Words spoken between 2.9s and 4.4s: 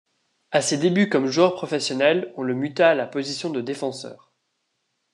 la position de défenseur.